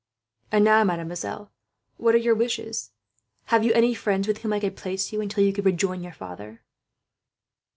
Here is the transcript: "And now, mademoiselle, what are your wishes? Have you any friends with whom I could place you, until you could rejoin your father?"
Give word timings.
"And 0.51 0.65
now, 0.65 0.83
mademoiselle, 0.83 1.51
what 1.97 2.15
are 2.15 2.17
your 2.17 2.33
wishes? 2.33 2.89
Have 3.53 3.63
you 3.63 3.71
any 3.73 3.93
friends 3.93 4.27
with 4.27 4.39
whom 4.39 4.51
I 4.51 4.59
could 4.59 4.75
place 4.75 5.13
you, 5.13 5.21
until 5.21 5.43
you 5.43 5.53
could 5.53 5.63
rejoin 5.65 6.01
your 6.01 6.11
father?" 6.11 6.63